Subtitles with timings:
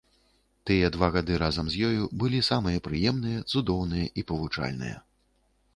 [0.69, 4.97] Тыя два гады разам з ёю былі самыя прыемныя, цудоўныя і павучальныя.